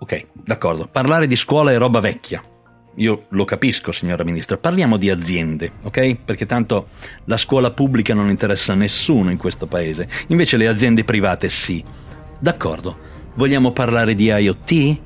Ok, 0.00 0.26
d'accordo. 0.34 0.88
Parlare 0.90 1.28
di 1.28 1.36
scuola 1.36 1.70
è 1.70 1.78
roba 1.78 2.00
vecchia. 2.00 2.42
Io 2.96 3.24
lo 3.28 3.44
capisco, 3.44 3.92
signora 3.92 4.24
ministra. 4.24 4.56
Parliamo 4.56 4.96
di 4.96 5.10
aziende, 5.10 5.72
ok? 5.82 6.16
Perché 6.24 6.46
tanto 6.46 6.88
la 7.24 7.36
scuola 7.36 7.70
pubblica 7.70 8.14
non 8.14 8.30
interessa 8.30 8.72
a 8.72 8.76
nessuno 8.76 9.30
in 9.30 9.36
questo 9.36 9.66
paese. 9.66 10.08
Invece 10.28 10.56
le 10.56 10.66
aziende 10.66 11.04
private 11.04 11.48
sì. 11.48 11.84
D'accordo. 12.38 13.14
Vogliamo 13.34 13.72
parlare 13.72 14.14
di 14.14 14.26
IoT? 14.26 14.98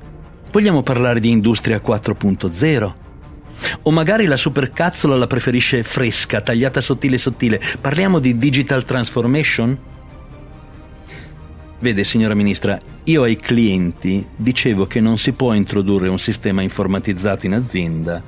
Vogliamo 0.51 0.83
parlare 0.83 1.19
di 1.19 1.29
industria 1.29 1.81
4.0? 1.85 2.93
O 3.83 3.91
magari 3.91 4.25
la 4.25 4.37
supercazzola 4.37 5.17
la 5.17 5.27
preferisce 5.27 5.83
fresca, 5.83 6.41
tagliata 6.41 6.79
sottile 6.79 7.17
sottile. 7.17 7.59
Parliamo 7.79 8.19
di 8.19 8.37
digital 8.37 8.85
transformation? 8.85 9.77
Vede, 11.79 12.03
signora 12.03 12.35
Ministra, 12.35 12.79
io 13.05 13.23
ai 13.23 13.35
clienti 13.37 14.25
dicevo 14.35 14.85
che 14.85 14.99
non 14.99 15.17
si 15.17 15.31
può 15.31 15.53
introdurre 15.53 16.07
un 16.07 16.19
sistema 16.19 16.61
informatizzato 16.61 17.47
in 17.47 17.53
azienda 17.53 18.21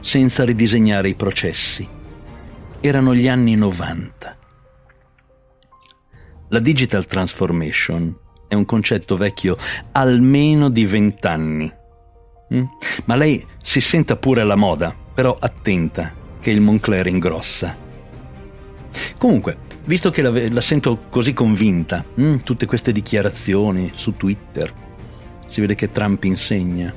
senza 0.00 0.44
ridisegnare 0.44 1.08
i 1.08 1.14
processi. 1.14 1.86
Erano 2.80 3.14
gli 3.14 3.28
anni 3.28 3.54
90. 3.54 4.36
La 6.48 6.58
digital 6.58 7.06
transformation 7.06 8.16
è 8.48 8.54
un 8.54 8.64
concetto 8.64 9.16
vecchio 9.16 9.56
almeno 9.92 10.70
di 10.70 10.84
vent'anni. 10.86 11.72
Mm? 12.54 12.64
Ma 13.04 13.16
lei 13.16 13.44
si 13.62 13.80
senta 13.80 14.16
pure 14.16 14.40
alla 14.42 14.56
moda, 14.56 14.94
però 15.14 15.36
attenta 15.38 16.12
che 16.40 16.50
il 16.50 16.60
Moncler 16.60 17.06
ingrossa. 17.06 17.76
Comunque, 19.18 19.56
visto 19.86 20.10
che 20.10 20.22
la, 20.22 20.30
la 20.30 20.60
sento 20.60 21.04
così 21.08 21.32
convinta, 21.32 22.04
mh, 22.14 22.24
mm, 22.24 22.36
tutte 22.38 22.66
queste 22.66 22.92
dichiarazioni 22.92 23.92
su 23.94 24.16
Twitter, 24.16 24.72
si 25.48 25.60
vede 25.60 25.74
che 25.74 25.90
Trump 25.90 26.22
insegna. 26.24 26.92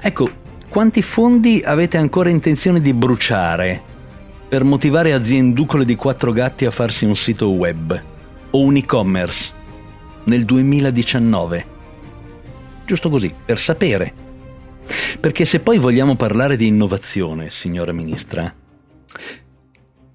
Ecco, 0.00 0.30
quanti 0.68 1.02
fondi 1.02 1.62
avete 1.64 1.96
ancora 1.96 2.30
intenzione 2.30 2.80
di 2.80 2.92
bruciare 2.92 3.82
per 4.48 4.64
motivare 4.64 5.12
azienducole 5.12 5.84
di 5.84 5.96
quattro 5.96 6.32
gatti 6.32 6.64
a 6.64 6.70
farsi 6.70 7.04
un 7.04 7.16
sito 7.16 7.50
web 7.50 8.02
o 8.50 8.60
un 8.60 8.76
e-commerce 8.76 9.52
nel 10.24 10.44
2019? 10.44 11.78
Giusto 12.86 13.08
così, 13.10 13.32
per 13.44 13.60
sapere. 13.60 14.12
Perché 15.20 15.44
se 15.44 15.60
poi 15.60 15.78
vogliamo 15.78 16.16
parlare 16.16 16.56
di 16.56 16.66
innovazione, 16.66 17.50
signora 17.50 17.92
Ministra, 17.92 18.52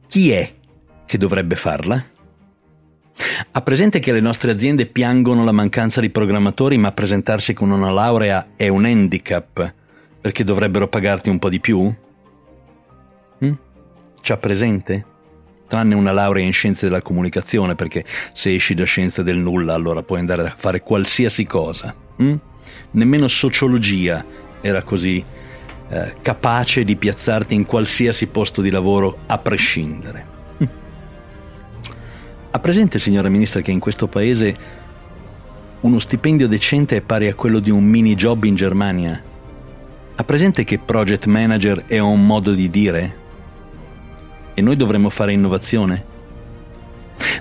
chi 0.08 0.32
è 0.32 0.55
che 1.06 1.18
dovrebbe 1.18 1.56
farla? 1.56 2.04
Ha 3.52 3.62
presente 3.62 4.00
che 4.00 4.12
le 4.12 4.20
nostre 4.20 4.52
aziende 4.52 4.86
piangono 4.88 5.44
la 5.44 5.52
mancanza 5.52 6.02
di 6.02 6.10
programmatori, 6.10 6.78
ma 6.78 6.91
presentarsi 6.91 7.54
con 7.54 7.72
una 7.72 7.91
laurea 7.91 8.48
è 8.56 8.68
un 8.68 8.86
handicap 8.86 9.74
perché 10.26 10.44
dovrebbero 10.44 10.88
pagarti 10.88 11.30
un 11.30 11.38
po' 11.38 11.50
di 11.50 11.60
più? 11.60 11.94
Hm? 13.38 13.54
C'ha 14.22 14.38
presente? 14.38 15.06
Tranne 15.68 15.94
una 15.94 16.12
laurea 16.12 16.44
in 16.44 16.52
scienze 16.52 16.88
della 16.88 17.04
comunicazione, 17.04 17.76
perché 17.76 18.04
se 18.34 18.52
esci 18.52 18.74
da 18.74 18.86
scienze 18.86 19.22
del 19.22 19.38
nulla 19.38 19.76
allora 19.76 20.02
puoi 20.02 20.18
andare 20.18 20.48
a 20.48 20.54
fare 20.58 20.82
qualsiasi 20.82 21.46
cosa. 21.46 21.94
Hm? 22.18 22.36
Nemmeno 22.89 23.28
sociologia 23.28 24.26
era 24.62 24.82
così 24.82 25.24
eh, 25.89 26.15
capace 26.24 26.84
di 26.84 26.96
piazzarti 26.96 27.54
in 27.54 27.68
qualsiasi 27.68 28.26
posto 28.26 28.63
di 28.63 28.72
lavoro 28.72 29.20
a 29.28 29.38
prescindere. 29.38 30.35
Ha 32.56 32.60
presente, 32.60 33.00
signora 33.00 33.28
Ministra, 33.28 33.60
che 33.60 33.72
in 33.72 33.82
questo 33.82 34.08
paese 34.08 34.56
uno 35.82 36.00
stipendio 36.00 36.48
decente 36.48 36.96
è 36.96 37.02
pari 37.02 37.28
a 37.28 37.36
quello 37.36 37.60
di 37.60 37.70
un 37.70 37.84
mini 37.84 38.15
job 38.15 38.46
in 38.46 38.56
Germania? 38.56 39.22
Ha 40.15 40.24
presente 40.24 40.63
che 40.63 40.80
project 40.80 41.26
manager 41.26 41.84
è 41.86 42.00
un 42.00 42.26
modo 42.26 42.54
di 42.54 42.70
dire? 42.70 43.15
E 44.54 44.62
noi 44.62 44.78
dovremmo 44.78 45.10
fare 45.10 45.34
innovazione? 45.34 46.06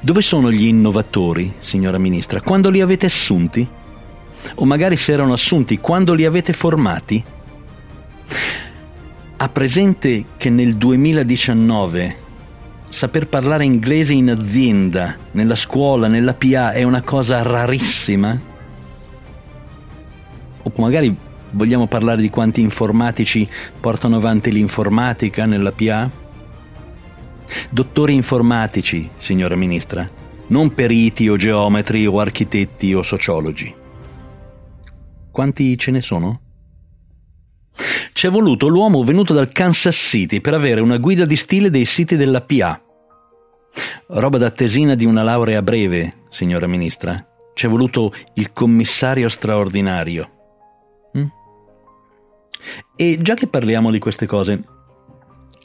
Dove 0.03 0.21
sono 0.21 0.51
gli 0.51 0.67
innovatori, 0.67 1.55
signora 1.61 1.99
Ministra? 1.99 2.41
Quando 2.41 2.69
li 2.69 2.81
avete 2.81 3.07
assunti? 3.07 3.65
O 4.57 4.65
magari 4.65 4.97
se 4.97 5.13
erano 5.13 5.35
assunti, 5.35 5.79
quando 5.79 6.13
li 6.13 6.25
avete 6.25 6.53
formati? 6.53 7.23
Ha 9.37 9.49
presente 9.49 10.25
che 10.37 10.51
nel 10.51 10.75
2019 10.75 12.23
saper 12.95 13.27
parlare 13.27 13.65
inglese 13.65 14.15
in 14.15 14.31
azienda, 14.31 15.17
nella 15.33 15.57
scuola, 15.57 16.07
nella 16.07 16.33
PA 16.33 16.71
è 16.71 16.85
una 16.85 17.03
cosa 17.03 17.43
rarissima? 17.43 18.41
O 20.63 20.73
magari 20.77 21.15
vogliamo 21.51 21.89
parlare 21.89 22.23
di 22.23 22.31
quanti 22.31 22.61
informatici 22.61 23.49
portano 23.81 24.15
avanti 24.15 24.53
l'informatica 24.53 25.45
nella 25.45 25.73
PA? 25.73 26.09
Dottori 27.69 28.15
informatici, 28.15 29.11
signora 29.19 29.57
Ministra, 29.57 30.09
non 30.47 30.73
periti 30.73 31.29
o 31.29 31.37
geometri 31.37 32.07
o 32.07 32.21
architetti 32.21 32.95
o 32.95 33.03
sociologi. 33.03 33.75
Quanti 35.33 35.77
ce 35.77 35.91
ne 35.91 36.01
sono? 36.01 36.41
Ci 38.13 38.29
è 38.29 38.31
voluto 38.31 38.69
l'uomo 38.69 39.03
venuto 39.03 39.35
dal 39.35 39.51
Kansas 39.51 39.97
City 39.97 40.41
per 40.41 40.55
avere 40.55 40.81
una 40.81 40.99
guida 40.99 41.25
di 41.25 41.35
stile 41.35 41.71
dei 41.71 41.87
siti 41.87 42.15
della 42.15 42.41
PA 42.41 42.83
Roba 44.09 44.39
da 44.39 44.51
tesina 44.51 44.95
di 44.95 45.05
una 45.05 45.23
laurea 45.23 45.63
breve, 45.63 46.25
signora 46.31 46.67
ministra. 46.67 47.17
Ci 47.55 47.67
è 47.67 47.69
voluto 47.69 48.13
il 48.35 48.53
commissario 48.53 49.29
straordinario. 49.29 50.31
Mm? 51.17 51.27
E 52.97 53.19
già 53.21 53.35
che 53.35 53.47
parliamo 53.47 53.91
di 53.91 53.99
queste 53.99 54.27
cose, 54.27 54.63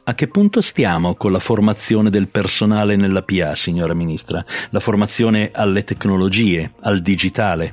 A 0.10 0.16
che 0.16 0.28
punto 0.28 0.62
stiamo 0.62 1.14
con 1.14 1.32
la 1.32 1.38
formazione 1.38 2.10
del 2.10 2.30
personale 2.30 2.96
nella 2.96 3.22
PA, 3.22 3.54
signora 3.54 3.94
Ministra? 3.94 4.44
La 4.72 4.80
formazione 4.80 5.52
alle 5.54 5.84
tecnologie, 5.84 6.72
al 6.82 7.00
digitale? 7.02 7.72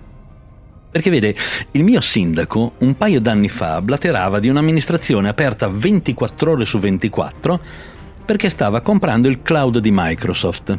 Perché 0.91 1.09
vede, 1.09 1.35
il 1.71 1.83
mio 1.83 2.03
sindaco 2.03 2.75
un 2.79 2.95
paio 2.97 3.21
d'anni 3.21 3.49
fa 3.49 3.81
blaterava 3.81 4.39
di 4.39 4.51
un'amministrazione 4.51 5.31
aperta 5.31 5.69
24 5.69 6.51
ore 6.51 6.65
su 6.67 6.79
24 6.79 7.61
perché 8.27 8.51
stava 8.51 8.83
comprando 8.83 9.29
il 9.29 9.41
cloud 9.41 9.79
di 9.79 9.91
Microsoft. 9.93 10.79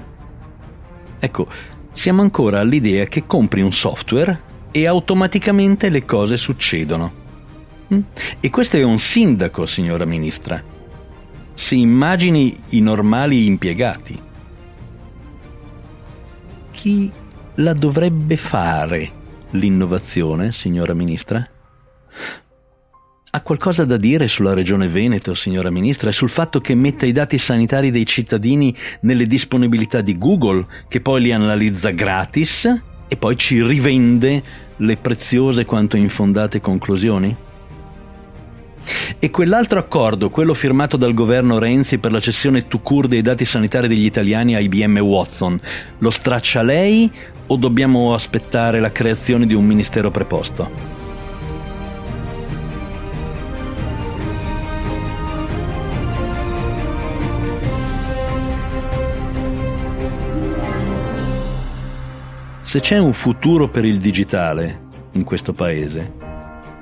Ecco, 1.20 1.48
siamo 1.94 2.22
ancora 2.22 2.60
all'idea 2.60 3.06
che 3.06 3.26
compri 3.26 3.62
un 3.62 3.72
software 3.72 4.42
e 4.70 4.86
automaticamente 4.86 5.90
le 5.90 6.06
cose 6.06 6.38
succedono. 6.38 7.26
Mm? 7.92 8.00
E 8.40 8.50
questo 8.50 8.78
è 8.78 8.84
un 8.84 9.00
sindaco, 9.00 9.66
signora 9.66 10.06
Ministra. 10.06 10.62
Si 11.54 11.80
immagini 11.80 12.56
i 12.70 12.82
normali 12.82 13.46
impiegati. 13.48 14.22
Chi 16.70 17.12
la 17.56 17.74
dovrebbe 17.74 18.38
fare 18.38 19.12
l'innovazione, 19.52 20.52
signora 20.52 20.94
Ministra? 20.94 21.50
Ha 23.38 23.41
qualcosa 23.41 23.86
da 23.86 23.97
dire 23.97 24.28
sulla 24.28 24.56
Regione 24.56 24.88
Veneto, 24.88 25.36
signora 25.36 25.69
Ministra, 25.69 26.10
e 26.10 26.12
sul 26.12 26.28
fatto 26.28 26.60
che 26.60 26.73
metta 26.73 27.06
i 27.06 27.12
dati 27.12 27.38
sanitari 27.38 27.91
dei 27.91 28.04
cittadini 28.04 28.76
nelle 29.02 29.28
disponibilità 29.28 30.02
di 30.02 30.17
Google, 30.17 30.65
che 30.88 31.02
poi 31.02 31.21
li 31.21 31.32
analizza 31.32 31.91
gratis 31.91 32.82
e 33.08 33.15
poi 33.15 33.38
ci 33.38 33.62
rivende 33.62 34.41
le 34.78 34.97
preziose 34.97 35.65
quanto 35.65 35.97
infondate 35.97 36.60
conclusioni? 36.60 37.36
E 39.19 39.30
quell'altro 39.30 39.78
accordo, 39.78 40.32
quello 40.32 40.56
firmato 40.56 40.97
dal 40.97 41.13
governo 41.13 41.60
Renzi 41.60 42.00
per 42.00 42.12
la 42.12 42.19
cessione 42.19 42.67
to 42.67 42.80
cure 42.80 43.08
dei 43.08 43.21
dati 43.21 43.45
sanitari 43.45 43.88
degli 43.88 44.06
italiani 44.06 44.56
a 44.56 44.60
IBM 44.60 44.97
Watson, 44.97 45.62
lo 46.00 46.10
straccia 46.10 46.63
lei 46.63 47.12
o 47.45 47.56
dobbiamo 47.56 48.15
aspettare 48.15 48.80
la 48.80 48.91
creazione 48.91 49.45
di 49.45 49.54
un 49.54 49.63
ministero 49.63 50.10
preposto? 50.10 50.97
Se 62.68 62.82
c'è 62.82 62.98
un 62.98 63.14
futuro 63.14 63.70
per 63.70 63.86
il 63.86 63.98
digitale 63.98 64.88
in 65.14 65.24
questo 65.24 65.54
paese, 65.54 66.12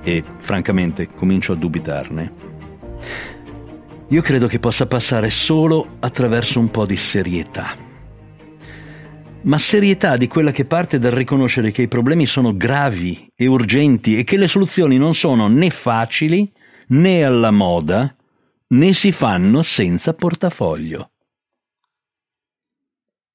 e 0.01 0.23
francamente 0.37 1.05
comincio 1.05 1.53
a 1.53 1.55
dubitarne, 1.55 2.33
io 4.07 4.21
credo 4.23 4.47
che 4.47 4.57
possa 4.57 4.87
passare 4.87 5.29
solo 5.29 5.97
attraverso 5.99 6.59
un 6.59 6.71
po' 6.71 6.87
di 6.87 6.95
serietà. 6.97 7.75
Ma 9.43 9.59
serietà 9.59 10.17
di 10.17 10.27
quella 10.27 10.51
che 10.51 10.65
parte 10.65 10.97
dal 10.97 11.11
riconoscere 11.11 11.69
che 11.69 11.83
i 11.83 11.87
problemi 11.87 12.25
sono 12.25 12.57
gravi 12.57 13.31
e 13.35 13.45
urgenti 13.45 14.17
e 14.17 14.23
che 14.23 14.37
le 14.37 14.47
soluzioni 14.47 14.97
non 14.97 15.13
sono 15.13 15.47
né 15.47 15.69
facili 15.69 16.51
né 16.87 17.23
alla 17.23 17.51
moda 17.51 18.15
né 18.69 18.93
si 18.93 19.11
fanno 19.11 19.61
senza 19.61 20.15
portafoglio. 20.15 21.11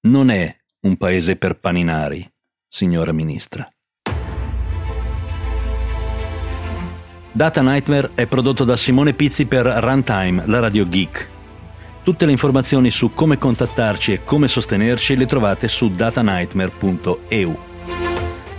Non 0.00 0.30
è 0.30 0.52
un 0.80 0.96
paese 0.96 1.36
per 1.36 1.60
paninari 1.60 2.28
signora 2.70 3.12
Ministra. 3.12 3.68
Data 7.32 7.62
Nightmare 7.62 8.12
è 8.14 8.26
prodotto 8.26 8.62
da 8.62 8.76
Simone 8.76 9.12
Pizzi 9.12 9.46
per 9.46 9.66
Runtime, 9.66 10.44
la 10.46 10.60
radio 10.60 10.88
geek. 10.88 11.28
Tutte 12.04 12.26
le 12.26 12.30
informazioni 12.30 12.90
su 12.90 13.12
come 13.12 13.38
contattarci 13.38 14.12
e 14.12 14.24
come 14.24 14.46
sostenerci 14.46 15.16
le 15.16 15.26
trovate 15.26 15.66
su 15.66 15.94
datanightmare.eu. 15.94 17.58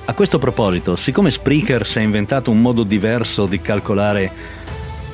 A 0.06 0.14
questo 0.14 0.38
proposito, 0.38 0.98
siccome 0.98 1.32
Spreaker 1.32 1.88
si 1.88 2.00
è 2.00 2.02
inventato 2.02 2.52
un 2.52 2.62
modo 2.62 2.84
diverso 2.84 3.46
di 3.46 3.62
calcolare 3.62 4.32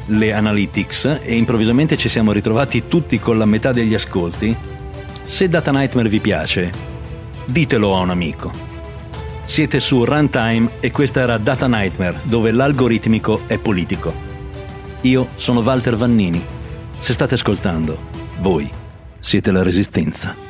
le 0.08 0.34
analytics 0.34 1.20
e 1.22 1.36
improvvisamente 1.36 1.98
ci 1.98 2.10
siamo 2.10 2.32
ritrovati 2.32 2.88
tutti 2.88 3.20
con 3.20 3.38
la 3.38 3.46
metà 3.46 3.72
degli 3.72 3.94
ascolti, 3.94 4.56
se 5.24 5.48
Data 5.48 5.72
Nightmare 5.72 6.10
vi 6.10 6.20
piace, 6.20 6.72
ditelo 7.46 7.96
a 7.96 8.00
un 8.00 8.10
amico. 8.10 8.77
Siete 9.48 9.80
su 9.80 10.04
Runtime 10.04 10.72
e 10.82 10.92
questa 10.92 11.22
era 11.22 11.38
Data 11.38 11.68
Nightmare, 11.68 12.20
dove 12.24 12.52
l'algoritmico 12.52 13.44
è 13.48 13.58
politico. 13.58 14.14
Io 15.02 15.30
sono 15.36 15.62
Walter 15.62 15.96
Vannini. 15.96 16.44
Se 17.00 17.14
state 17.14 17.36
ascoltando, 17.36 17.98
voi 18.42 18.70
siete 19.20 19.52
la 19.52 19.64
resistenza. 19.64 20.47